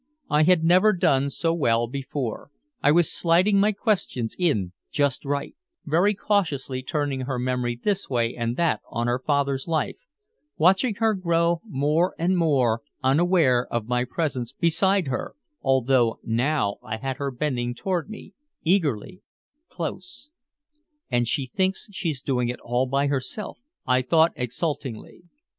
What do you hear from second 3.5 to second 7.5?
my questions in just right, very cautiously turning her